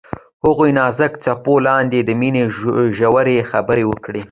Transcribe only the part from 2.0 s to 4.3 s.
د مینې ژورې خبرې وکړې.